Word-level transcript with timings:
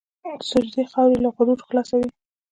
د 0.39 0.41
سجدې 0.49 0.83
خاورې 0.91 1.17
له 1.23 1.29
غرور 1.35 1.59
خلاصوي. 1.67 2.09